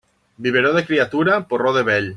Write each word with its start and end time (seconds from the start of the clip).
Biberó 0.37 0.73
de 0.77 0.83
criatura, 0.87 1.39
porró 1.47 1.73
de 1.79 1.83
vell. 1.91 2.09